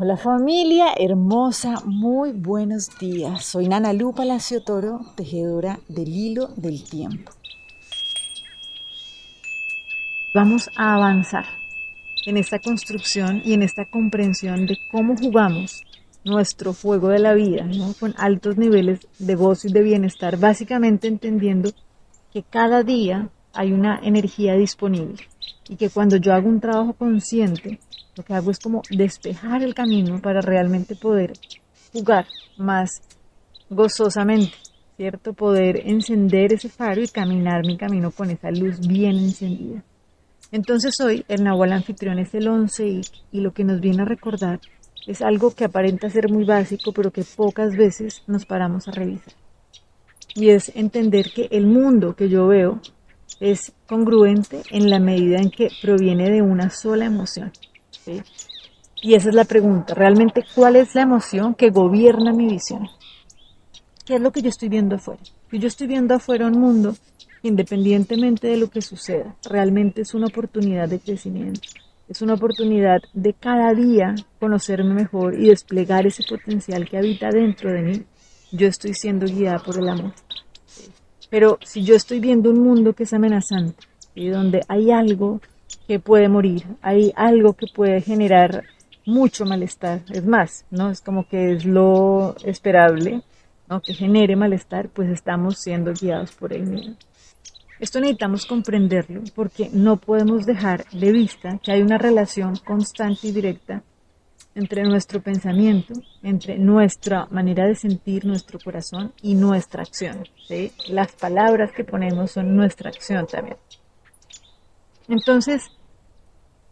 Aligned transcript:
Hola 0.00 0.16
familia 0.16 0.94
hermosa, 0.96 1.82
muy 1.84 2.30
buenos 2.30 2.96
días. 3.00 3.44
Soy 3.44 3.66
Nana 3.66 3.92
Lu 3.92 4.14
Palacio 4.14 4.62
Toro, 4.62 5.00
tejedora 5.16 5.80
del 5.88 6.06
hilo 6.06 6.50
del 6.54 6.84
tiempo. 6.84 7.32
Vamos 10.32 10.70
a 10.76 10.94
avanzar 10.94 11.46
en 12.26 12.36
esta 12.36 12.60
construcción 12.60 13.42
y 13.44 13.54
en 13.54 13.64
esta 13.64 13.86
comprensión 13.86 14.66
de 14.66 14.78
cómo 14.92 15.16
jugamos 15.16 15.82
nuestro 16.24 16.74
fuego 16.74 17.08
de 17.08 17.18
la 17.18 17.34
vida, 17.34 17.68
con 17.98 18.14
altos 18.18 18.56
niveles 18.56 19.00
de 19.18 19.34
gozo 19.34 19.66
y 19.66 19.72
de 19.72 19.82
bienestar, 19.82 20.36
básicamente 20.36 21.08
entendiendo 21.08 21.72
que 22.32 22.44
cada 22.44 22.84
día 22.84 23.30
hay 23.52 23.72
una 23.72 23.98
energía 24.04 24.54
disponible 24.54 25.26
y 25.68 25.76
que 25.76 25.90
cuando 25.90 26.16
yo 26.16 26.32
hago 26.32 26.48
un 26.48 26.60
trabajo 26.60 26.94
consciente, 26.94 27.78
lo 28.16 28.24
que 28.24 28.34
hago 28.34 28.50
es 28.50 28.58
como 28.58 28.82
despejar 28.90 29.62
el 29.62 29.74
camino 29.74 30.20
para 30.20 30.40
realmente 30.40 30.96
poder 30.96 31.32
jugar 31.92 32.26
más 32.56 33.02
gozosamente, 33.70 34.54
¿cierto? 34.96 35.34
Poder 35.34 35.82
encender 35.88 36.52
ese 36.52 36.68
faro 36.68 37.02
y 37.02 37.08
caminar 37.08 37.66
mi 37.66 37.76
camino 37.76 38.10
con 38.10 38.30
esa 38.30 38.50
luz 38.50 38.80
bien 38.80 39.16
encendida. 39.16 39.84
Entonces 40.50 40.98
hoy 41.00 41.24
el 41.28 41.44
Nahual 41.44 41.72
anfitrión 41.72 42.18
es 42.18 42.34
el 42.34 42.48
11 42.48 42.86
y, 42.88 43.00
y 43.32 43.40
lo 43.40 43.52
que 43.52 43.64
nos 43.64 43.80
viene 43.80 44.02
a 44.02 44.06
recordar 44.06 44.60
es 45.06 45.22
algo 45.22 45.54
que 45.54 45.64
aparenta 45.64 46.10
ser 46.10 46.30
muy 46.30 46.44
básico, 46.44 46.92
pero 46.92 47.10
que 47.10 47.24
pocas 47.24 47.76
veces 47.76 48.22
nos 48.26 48.46
paramos 48.46 48.88
a 48.88 48.92
revisar. 48.92 49.34
Y 50.34 50.50
es 50.50 50.74
entender 50.74 51.30
que 51.34 51.48
el 51.50 51.66
mundo 51.66 52.14
que 52.14 52.28
yo 52.28 52.46
veo 52.46 52.80
es 53.40 53.72
congruente 53.86 54.62
en 54.70 54.90
la 54.90 54.98
medida 54.98 55.38
en 55.38 55.50
que 55.50 55.68
proviene 55.80 56.30
de 56.30 56.42
una 56.42 56.70
sola 56.70 57.06
emoción. 57.06 57.52
Y 59.00 59.14
esa 59.14 59.28
es 59.28 59.34
la 59.34 59.44
pregunta, 59.44 59.94
realmente 59.94 60.44
cuál 60.54 60.76
es 60.76 60.94
la 60.94 61.02
emoción 61.02 61.54
que 61.54 61.70
gobierna 61.70 62.32
mi 62.32 62.46
visión. 62.48 62.88
¿Qué 64.04 64.16
es 64.16 64.20
lo 64.20 64.32
que 64.32 64.42
yo 64.42 64.48
estoy 64.48 64.68
viendo 64.68 64.96
afuera? 64.96 65.20
yo 65.52 65.68
estoy 65.68 65.86
viendo 65.86 66.14
afuera 66.14 66.46
un 66.46 66.58
mundo, 66.58 66.96
independientemente 67.42 68.48
de 68.48 68.56
lo 68.56 68.68
que 68.68 68.82
suceda, 68.82 69.36
realmente 69.48 70.02
es 70.02 70.14
una 70.14 70.26
oportunidad 70.26 70.88
de 70.88 70.98
crecimiento. 70.98 71.60
Es 72.08 72.22
una 72.22 72.34
oportunidad 72.34 73.00
de 73.12 73.34
cada 73.34 73.74
día 73.74 74.14
conocerme 74.40 74.94
mejor 74.94 75.38
y 75.38 75.48
desplegar 75.48 76.06
ese 76.06 76.24
potencial 76.26 76.88
que 76.88 76.96
habita 76.96 77.28
dentro 77.28 77.70
de 77.70 77.82
mí. 77.82 78.02
Yo 78.50 78.66
estoy 78.66 78.94
siendo 78.94 79.26
guiada 79.26 79.58
por 79.58 79.78
el 79.78 79.88
amor. 79.90 80.14
Pero 81.30 81.58
si 81.62 81.84
yo 81.84 81.94
estoy 81.94 82.20
viendo 82.20 82.50
un 82.50 82.60
mundo 82.60 82.92
que 82.94 83.04
es 83.04 83.12
amenazante 83.12 83.84
y 84.14 84.28
donde 84.28 84.62
hay 84.68 84.90
algo 84.90 85.40
que 85.86 85.98
puede 85.98 86.28
morir, 86.28 86.64
hay 86.82 87.12
algo 87.16 87.52
que 87.52 87.66
puede 87.74 88.00
generar 88.00 88.64
mucho 89.06 89.44
malestar, 89.44 90.02
es 90.10 90.24
más, 90.26 90.66
¿no? 90.70 90.90
Es 90.90 91.00
como 91.00 91.26
que 91.26 91.52
es 91.52 91.64
lo 91.64 92.36
esperable, 92.44 93.22
¿no? 93.68 93.80
Que 93.80 93.94
genere 93.94 94.36
malestar, 94.36 94.88
pues 94.88 95.08
estamos 95.10 95.58
siendo 95.58 95.92
guiados 95.92 96.32
por 96.32 96.52
el 96.52 96.66
miedo. 96.66 96.94
Esto 97.80 98.00
necesitamos 98.00 98.44
comprenderlo 98.44 99.22
porque 99.34 99.70
no 99.72 99.96
podemos 99.96 100.44
dejar 100.44 100.84
de 100.90 101.12
vista 101.12 101.58
que 101.62 101.72
hay 101.72 101.80
una 101.80 101.96
relación 101.96 102.56
constante 102.56 103.28
y 103.28 103.32
directa 103.32 103.82
entre 104.54 104.82
nuestro 104.82 105.22
pensamiento, 105.22 105.94
entre 106.22 106.58
nuestra 106.58 107.26
manera 107.30 107.66
de 107.66 107.74
sentir 107.74 108.24
nuestro 108.24 108.58
corazón 108.58 109.12
y 109.22 109.34
nuestra 109.34 109.82
acción. 109.82 110.24
Las 110.88 111.12
palabras 111.12 111.72
que 111.72 111.84
ponemos 111.84 112.32
son 112.32 112.56
nuestra 112.56 112.90
acción 112.90 113.26
también. 113.26 113.56
Entonces, 115.08 115.70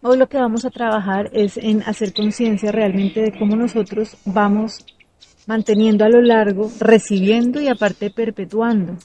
Hoy 0.08 0.18
lo 0.18 0.28
que 0.28 0.36
vamos 0.36 0.64
a 0.64 0.70
trabajar 0.70 1.30
es 1.32 1.56
en 1.56 1.82
hacer 1.82 2.12
conciencia 2.12 2.70
realmente 2.70 3.22
de 3.22 3.36
cómo 3.36 3.56
nosotros 3.56 4.16
vamos 4.24 4.84
manteniendo 5.46 6.04
a 6.04 6.08
lo 6.08 6.20
largo, 6.20 6.70
recibiendo 6.78 7.60
y 7.60 7.66
aparte 7.66 8.10
perpetuando 8.10 8.96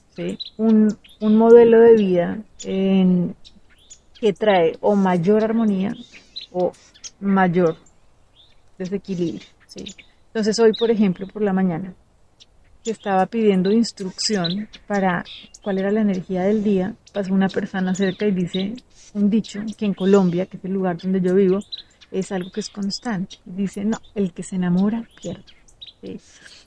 un, 0.57 0.95
modelo 1.21 1.79
de 1.79 1.95
vida 1.95 2.37
que 2.59 4.33
trae 4.37 4.77
o 4.81 4.95
mayor 4.95 5.43
armonía 5.43 5.93
o 6.51 6.71
mayor 7.19 7.77
desequilibrio. 8.83 9.47
Entonces 10.27 10.59
hoy, 10.59 10.71
por 10.77 10.91
ejemplo, 10.91 11.27
por 11.27 11.41
la 11.41 11.53
mañana, 11.53 11.93
que 12.83 12.91
estaba 12.91 13.25
pidiendo 13.27 13.71
instrucción 13.71 14.67
para 14.87 15.23
cuál 15.61 15.77
era 15.77 15.91
la 15.91 16.01
energía 16.01 16.43
del 16.43 16.63
día, 16.63 16.95
pasó 17.13 17.33
una 17.33 17.47
persona 17.47 17.93
cerca 17.93 18.25
y 18.25 18.31
dice, 18.31 18.73
un 19.13 19.29
dicho 19.29 19.59
que 19.77 19.85
en 19.85 19.93
Colombia, 19.93 20.45
que 20.45 20.57
es 20.57 20.65
el 20.65 20.73
lugar 20.73 20.97
donde 20.97 21.21
yo 21.21 21.35
vivo, 21.35 21.59
es 22.11 22.31
algo 22.31 22.51
que 22.51 22.59
es 22.61 22.69
constante. 22.69 23.37
Dice, 23.45 23.85
no, 23.85 23.97
el 24.15 24.33
que 24.33 24.43
se 24.43 24.55
enamora 24.55 25.07
pierde. 25.21 25.43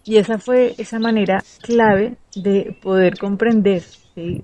Y 0.05 0.17
esa 0.17 0.39
fue 0.39 0.75
esa 0.79 0.99
manera 0.99 1.43
clave 1.61 2.17
de 2.37 2.77
poder 2.81 3.19
comprender 3.19 3.83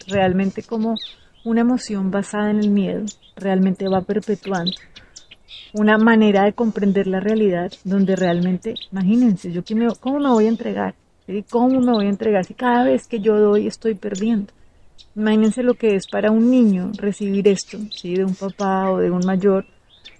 realmente 0.08 0.62
cómo 0.62 0.96
una 1.44 1.60
emoción 1.60 2.10
basada 2.10 2.50
en 2.50 2.58
el 2.58 2.70
miedo 2.70 3.04
realmente 3.36 3.88
va 3.88 4.02
perpetuando 4.02 4.72
una 5.72 5.98
manera 5.98 6.44
de 6.44 6.52
comprender 6.52 7.06
la 7.06 7.20
realidad 7.20 7.72
donde 7.84 8.16
realmente, 8.16 8.74
imagínense, 8.92 9.52
yo 9.52 9.62
cómo 10.00 10.18
me 10.18 10.28
voy 10.28 10.46
a 10.46 10.48
entregar, 10.48 10.94
¿cómo 11.48 11.80
me 11.80 11.92
voy 11.92 12.06
a 12.06 12.10
entregar 12.10 12.44
si 12.44 12.54
cada 12.54 12.84
vez 12.84 13.06
que 13.06 13.20
yo 13.20 13.38
doy 13.38 13.66
estoy 13.66 13.94
perdiendo? 13.94 14.52
Imagínense 15.16 15.62
lo 15.62 15.74
que 15.74 15.94
es 15.94 16.06
para 16.06 16.30
un 16.30 16.50
niño 16.50 16.92
recibir 16.96 17.46
esto, 17.48 17.78
¿sí? 17.90 18.14
de 18.14 18.24
un 18.24 18.34
papá 18.34 18.90
o 18.90 18.98
de 18.98 19.10
un 19.10 19.24
mayor, 19.24 19.64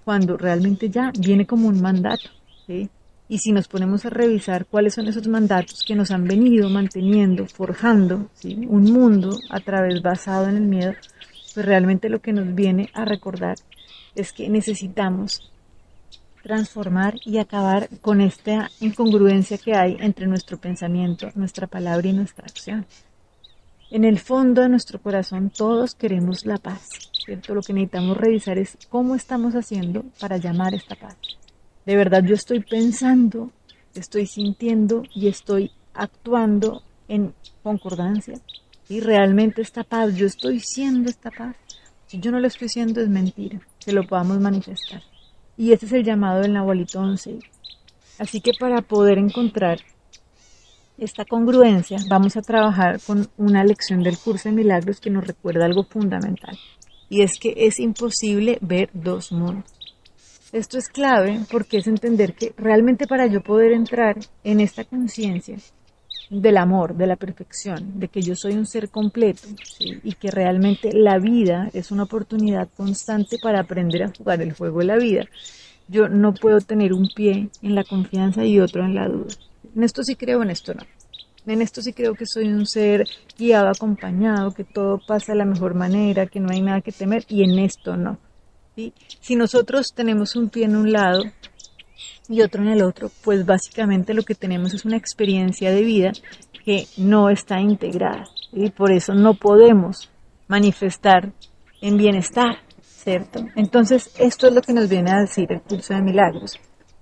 cuando 0.03 0.37
realmente 0.37 0.89
ya 0.89 1.11
viene 1.17 1.45
como 1.45 1.67
un 1.67 1.81
mandato. 1.81 2.29
Y 2.67 3.37
si 3.37 3.51
nos 3.51 3.67
ponemos 3.67 4.05
a 4.05 4.09
revisar 4.09 4.65
cuáles 4.65 4.93
son 4.93 5.07
esos 5.07 5.27
mandatos 5.27 5.83
que 5.87 5.95
nos 5.95 6.11
han 6.11 6.25
venido 6.25 6.69
manteniendo, 6.69 7.45
forjando 7.45 8.29
un 8.43 8.91
mundo 8.91 9.37
a 9.49 9.59
través 9.61 10.01
basado 10.01 10.49
en 10.49 10.57
el 10.57 10.63
miedo, 10.63 10.93
pues 11.53 11.65
realmente 11.65 12.09
lo 12.09 12.19
que 12.19 12.33
nos 12.33 12.53
viene 12.53 12.89
a 12.93 13.05
recordar 13.05 13.55
es 14.15 14.33
que 14.33 14.49
necesitamos 14.49 15.51
transformar 16.43 17.15
y 17.23 17.37
acabar 17.37 17.87
con 18.01 18.21
esta 18.21 18.69
incongruencia 18.79 19.57
que 19.57 19.75
hay 19.75 19.97
entre 19.99 20.27
nuestro 20.27 20.57
pensamiento, 20.57 21.29
nuestra 21.35 21.67
palabra 21.67 22.07
y 22.07 22.13
nuestra 22.13 22.45
acción. 22.45 22.85
En 23.91 24.05
el 24.05 24.19
fondo 24.19 24.61
de 24.61 24.69
nuestro 24.69 25.01
corazón 25.01 25.49
todos 25.49 25.95
queremos 25.95 26.45
la 26.45 26.57
paz, 26.57 26.87
¿cierto? 27.25 27.53
Lo 27.53 27.61
que 27.61 27.73
necesitamos 27.73 28.17
revisar 28.17 28.57
es 28.57 28.77
cómo 28.89 29.15
estamos 29.15 29.53
haciendo 29.53 30.03
para 30.19 30.37
llamar 30.37 30.73
esta 30.73 30.95
paz. 30.95 31.17
De 31.85 31.95
verdad 31.95 32.23
yo 32.23 32.35
estoy 32.35 32.61
pensando, 32.61 33.51
estoy 33.93 34.27
sintiendo 34.27 35.03
y 35.13 35.27
estoy 35.27 35.71
actuando 35.93 36.83
en 37.07 37.33
concordancia. 37.63 38.39
Y 38.87 38.99
realmente 38.99 39.61
esta 39.61 39.83
paz, 39.83 40.15
yo 40.15 40.25
estoy 40.25 40.59
siendo 40.59 41.09
esta 41.09 41.31
paz. 41.31 41.55
Si 42.07 42.19
yo 42.19 42.31
no 42.31 42.39
lo 42.39 42.47
estoy 42.47 42.69
siendo 42.69 43.01
es 43.01 43.09
mentira, 43.09 43.59
que 43.83 43.91
lo 43.91 44.07
podamos 44.07 44.39
manifestar. 44.39 45.01
Y 45.57 45.73
ese 45.73 45.85
es 45.85 45.91
el 45.93 46.03
llamado 46.03 46.41
del 46.41 46.53
Nahualito 46.53 46.99
11. 46.99 47.39
Así 48.19 48.41
que 48.41 48.51
para 48.59 48.81
poder 48.81 49.17
encontrar 49.17 49.79
esta 50.97 51.25
congruencia, 51.25 51.97
vamos 52.07 52.37
a 52.37 52.41
trabajar 52.41 52.99
con 53.01 53.27
una 53.37 53.63
lección 53.63 54.03
del 54.03 54.17
curso 54.17 54.49
de 54.49 54.55
milagros 54.55 54.99
que 54.99 55.09
nos 55.09 55.25
recuerda 55.25 55.65
algo 55.65 55.83
fundamental, 55.83 56.57
y 57.09 57.23
es 57.23 57.39
que 57.39 57.53
es 57.57 57.79
imposible 57.79 58.59
ver 58.61 58.89
dos 58.93 59.31
mundos. 59.31 59.65
Esto 60.51 60.77
es 60.77 60.89
clave 60.89 61.39
porque 61.49 61.77
es 61.77 61.87
entender 61.87 62.35
que 62.35 62.53
realmente 62.57 63.07
para 63.07 63.25
yo 63.25 63.41
poder 63.41 63.71
entrar 63.71 64.17
en 64.43 64.59
esta 64.59 64.83
conciencia 64.83 65.57
del 66.29 66.57
amor, 66.57 66.95
de 66.95 67.07
la 67.07 67.17
perfección, 67.17 67.99
de 67.99 68.07
que 68.07 68.21
yo 68.21 68.35
soy 68.35 68.53
un 68.53 68.65
ser 68.65 68.89
completo 68.89 69.47
y 69.79 70.13
que 70.13 70.31
realmente 70.31 70.93
la 70.93 71.19
vida 71.19 71.69
es 71.73 71.91
una 71.91 72.03
oportunidad 72.03 72.69
constante 72.75 73.37
para 73.37 73.59
aprender 73.59 74.03
a 74.03 74.13
jugar 74.17 74.41
el 74.41 74.53
juego 74.53 74.79
de 74.79 74.85
la 74.85 74.97
vida, 74.97 75.25
yo 75.87 76.07
no 76.07 76.33
puedo 76.33 76.61
tener 76.61 76.93
un 76.93 77.09
pie 77.13 77.49
en 77.61 77.75
la 77.75 77.83
confianza 77.83 78.45
y 78.45 78.59
otro 78.59 78.85
en 78.85 78.95
la 78.95 79.09
duda. 79.09 79.35
En 79.75 79.83
esto 79.83 80.03
sí 80.03 80.15
creo, 80.15 80.41
en 80.41 80.49
esto 80.49 80.73
no. 80.73 80.83
En 81.45 81.61
esto 81.61 81.81
sí 81.81 81.91
creo 81.91 82.13
que 82.13 82.25
soy 82.25 82.47
un 82.47 82.65
ser 82.65 83.07
guiado, 83.37 83.67
acompañado, 83.67 84.51
que 84.51 84.63
todo 84.63 84.99
pasa 85.05 85.33
de 85.33 85.39
la 85.39 85.45
mejor 85.45 85.73
manera, 85.73 86.27
que 86.27 86.39
no 86.39 86.49
hay 86.51 86.61
nada 86.61 86.81
que 86.81 86.91
temer, 86.91 87.25
y 87.27 87.43
en 87.43 87.59
esto 87.59 87.97
no. 87.97 88.17
Si 89.19 89.35
nosotros 89.35 89.93
tenemos 89.93 90.35
un 90.35 90.49
pie 90.49 90.65
en 90.65 90.75
un 90.75 90.91
lado 90.91 91.23
y 92.31 92.41
otro 92.41 92.63
en 92.63 92.69
el 92.69 92.81
otro, 92.81 93.11
pues 93.23 93.45
básicamente 93.45 94.13
lo 94.13 94.23
que 94.23 94.35
tenemos 94.35 94.73
es 94.73 94.85
una 94.85 94.95
experiencia 94.95 95.69
de 95.71 95.81
vida 95.81 96.11
que 96.63 96.87
no 96.97 97.29
está 97.29 97.59
integrada. 97.59 98.23
Y 98.53 98.69
por 98.69 98.91
eso 98.91 99.13
no 99.13 99.33
podemos 99.33 100.09
manifestar 100.47 101.31
en 101.81 101.97
bienestar, 101.97 102.57
¿cierto? 102.81 103.45
Entonces, 103.55 104.11
esto 104.17 104.47
es 104.47 104.53
lo 104.53 104.61
que 104.61 104.73
nos 104.73 104.87
viene 104.87 105.11
a 105.11 105.21
decir 105.21 105.51
el 105.51 105.61
curso 105.61 105.93
de 105.93 106.01
milagros. 106.01 106.57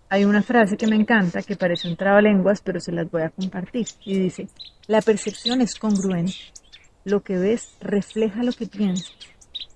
Hay 0.10 0.26
una 0.26 0.42
frase 0.42 0.78
que 0.78 0.88
me 0.88 0.96
encanta, 0.96 1.44
que 1.44 1.56
parece 1.56 1.88
un 1.88 1.96
trabalenguas, 1.96 2.62
pero 2.62 2.80
se 2.80 2.92
las 2.92 3.10
voy 3.12 3.22
a 3.22 3.30
compartir. 3.30 3.86
Y 4.04 4.18
dice, 4.18 4.48
la 4.88 5.02
percepción 5.02 5.62
es 5.62 5.76
congruente. 5.76 6.34
Lo 7.06 7.22
que 7.22 7.38
ves 7.38 7.70
refleja 7.82 8.42
lo 8.42 8.54
que 8.54 8.66
piensas. 8.66 9.14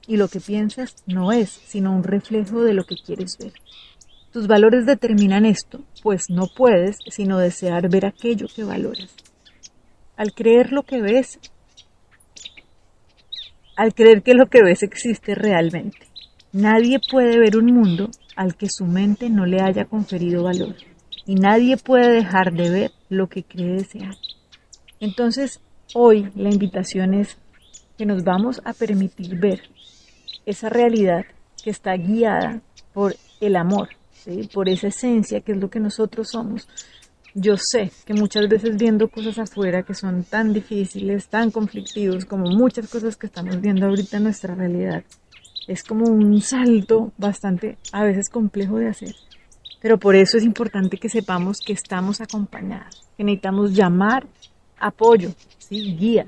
Y 0.08 0.18
lo 0.18 0.28
que 0.28 0.40
piensas 0.40 0.96
no 1.06 1.32
es, 1.32 1.50
sino 1.50 1.96
un 1.96 2.04
reflejo 2.04 2.64
de 2.64 2.74
lo 2.74 2.84
que 2.86 2.96
quieres 2.96 3.38
ver. 3.38 3.54
Tus 4.34 4.48
valores 4.48 4.88
determinan 4.88 5.46
esto, 5.46 5.84
pues 6.02 6.32
no 6.32 6.48
puedes 6.48 6.98
sino 7.08 7.38
desear 7.38 7.88
ver 7.88 8.08
aquello 8.08 8.48
que 8.48 8.64
valoras. 8.64 9.16
Al 10.18 10.34
creer 10.34 10.72
lo 10.72 10.82
que 10.82 11.02
ves, 11.02 11.40
al 13.76 13.94
creer 13.94 14.24
que 14.24 14.34
lo 14.34 14.48
que 14.48 14.64
ves 14.64 14.82
existe 14.82 15.36
realmente, 15.36 16.08
nadie 16.52 17.00
puede 17.12 17.38
ver 17.38 17.58
un 17.58 17.68
mundo 17.68 18.10
al 18.36 18.56
que 18.56 18.70
su 18.70 18.86
mente 18.86 19.30
no 19.30 19.46
le 19.46 19.62
haya 19.62 19.86
conferido 19.86 20.46
valor, 20.46 20.78
y 21.28 21.36
nadie 21.36 21.78
puede 21.78 22.12
dejar 22.12 22.54
de 22.54 22.72
ver 22.72 22.92
lo 23.10 23.28
que 23.28 23.44
cree 23.44 23.74
desear. 23.74 24.16
Entonces, 25.00 25.60
hoy 25.94 26.32
la 26.34 26.50
invitación 26.50 27.14
es 27.14 27.38
que 28.00 28.08
nos 28.08 28.24
vamos 28.24 28.62
a 28.66 28.74
permitir 28.74 29.40
ver 29.40 29.62
esa 30.48 30.70
realidad 30.70 31.24
que 31.64 31.70
está 31.70 31.96
guiada 31.98 32.62
por 32.94 33.16
el 33.40 33.56
amor, 33.56 33.90
por 34.54 34.70
esa 34.70 34.88
esencia 34.88 35.42
que 35.42 35.54
es 35.54 35.58
lo 35.58 35.70
que 35.70 35.80
nosotros 35.80 36.30
somos. 36.30 36.68
Yo 37.36 37.58
sé 37.58 37.92
que 38.06 38.14
muchas 38.14 38.48
veces 38.48 38.78
viendo 38.78 39.10
cosas 39.10 39.40
afuera 39.40 39.84
que 39.84 39.96
son 39.96 40.24
tan 40.24 40.54
difíciles, 40.54 41.28
tan 41.28 41.50
conflictivos, 41.50 42.26
como 42.26 42.46
muchas 42.46 42.88
cosas 42.88 43.16
que 43.18 43.26
estamos 43.26 43.60
viendo 43.60 43.88
ahorita 43.88 44.18
en 44.18 44.24
nuestra 44.24 44.54
realidad, 44.54 45.04
es 45.68 45.84
como 45.84 46.06
un 46.06 46.42
salto 46.42 47.12
bastante 47.18 47.78
a 47.92 48.04
veces 48.04 48.30
complejo 48.30 48.78
de 48.78 48.90
hacer. 48.90 49.16
Pero 49.82 49.98
por 49.98 50.16
eso 50.16 50.38
es 50.38 50.44
importante 50.44 50.98
que 50.98 51.10
sepamos 51.10 51.60
que 51.60 51.74
estamos 51.74 52.22
acompañados, 52.22 53.04
que 53.18 53.24
necesitamos 53.24 53.74
llamar 53.74 54.28
apoyo, 54.78 55.34
guía 55.70 56.28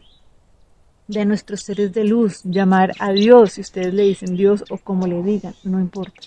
de 1.08 1.26
nuestros 1.26 1.62
seres 1.62 1.94
de 1.94 2.04
luz, 2.04 2.42
llamar 2.44 2.94
a 3.00 3.12
Dios, 3.12 3.54
si 3.54 3.62
ustedes 3.62 3.94
le 3.94 4.04
dicen 4.04 4.36
Dios 4.36 4.64
o 4.70 4.78
como 4.78 5.06
le 5.06 5.22
digan, 5.22 5.54
no 5.64 5.80
importa. 5.80 6.22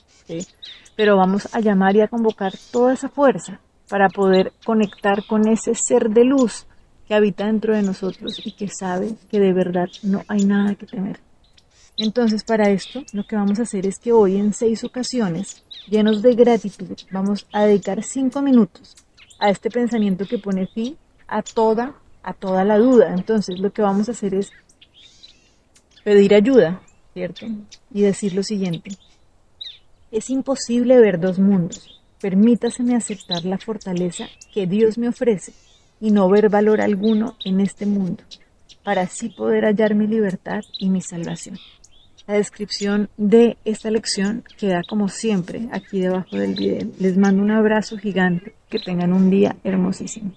Pero 0.98 1.16
vamos 1.16 1.48
a 1.54 1.60
llamar 1.60 1.94
y 1.94 2.00
a 2.00 2.08
convocar 2.08 2.54
toda 2.72 2.92
esa 2.92 3.08
fuerza 3.08 3.60
para 3.88 4.08
poder 4.08 4.52
conectar 4.64 5.24
con 5.28 5.46
ese 5.46 5.76
ser 5.76 6.10
de 6.10 6.24
luz 6.24 6.66
que 7.06 7.14
habita 7.14 7.46
dentro 7.46 7.72
de 7.72 7.84
nosotros 7.84 8.44
y 8.44 8.50
que 8.50 8.66
sabe 8.66 9.14
que 9.30 9.38
de 9.38 9.52
verdad 9.52 9.86
no 10.02 10.24
hay 10.26 10.44
nada 10.44 10.74
que 10.74 10.86
temer. 10.86 11.20
Entonces, 11.96 12.42
para 12.42 12.70
esto, 12.70 13.04
lo 13.12 13.22
que 13.22 13.36
vamos 13.36 13.60
a 13.60 13.62
hacer 13.62 13.86
es 13.86 14.00
que 14.00 14.10
hoy 14.10 14.38
en 14.38 14.52
seis 14.52 14.82
ocasiones, 14.82 15.62
llenos 15.88 16.20
de 16.20 16.34
gratitud, 16.34 16.96
vamos 17.12 17.46
a 17.52 17.62
dedicar 17.62 18.02
cinco 18.02 18.42
minutos 18.42 18.96
a 19.38 19.50
este 19.50 19.70
pensamiento 19.70 20.26
que 20.26 20.38
pone 20.38 20.66
fin 20.66 20.96
a 21.28 21.42
toda, 21.42 21.94
a 22.24 22.32
toda 22.34 22.64
la 22.64 22.76
duda. 22.76 23.14
Entonces, 23.14 23.60
lo 23.60 23.72
que 23.72 23.82
vamos 23.82 24.08
a 24.08 24.12
hacer 24.12 24.34
es 24.34 24.50
pedir 26.02 26.34
ayuda, 26.34 26.82
¿cierto? 27.14 27.46
Y 27.94 28.02
decir 28.02 28.34
lo 28.34 28.42
siguiente. 28.42 28.90
Es 30.10 30.30
imposible 30.30 30.98
ver 30.98 31.20
dos 31.20 31.38
mundos. 31.38 32.00
Permítaseme 32.20 32.96
aceptar 32.96 33.44
la 33.44 33.58
fortaleza 33.58 34.26
que 34.52 34.66
Dios 34.66 34.98
me 34.98 35.08
ofrece 35.08 35.52
y 36.00 36.10
no 36.10 36.28
ver 36.28 36.48
valor 36.48 36.80
alguno 36.80 37.36
en 37.44 37.60
este 37.60 37.86
mundo, 37.86 38.22
para 38.82 39.02
así 39.02 39.28
poder 39.28 39.64
hallar 39.64 39.94
mi 39.94 40.06
libertad 40.06 40.62
y 40.78 40.88
mi 40.88 41.00
salvación. 41.00 41.58
La 42.26 42.34
descripción 42.34 43.08
de 43.16 43.56
esta 43.64 43.90
lección 43.90 44.44
queda 44.58 44.82
como 44.86 45.08
siempre 45.08 45.68
aquí 45.72 46.00
debajo 46.00 46.36
del 46.36 46.54
video. 46.54 46.88
Les 46.98 47.16
mando 47.16 47.42
un 47.42 47.50
abrazo 47.50 47.96
gigante. 47.96 48.54
Que 48.68 48.78
tengan 48.78 49.14
un 49.14 49.30
día 49.30 49.56
hermosísimo. 49.64 50.34